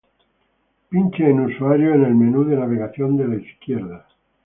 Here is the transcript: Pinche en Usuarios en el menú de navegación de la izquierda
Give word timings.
Pinche 0.89 1.29
en 1.29 1.41
Usuarios 1.41 1.93
en 1.93 2.05
el 2.05 2.15
menú 2.15 2.43
de 2.43 2.55
navegación 2.57 3.17
de 3.17 3.27
la 3.27 3.35
izquierda 3.35 4.07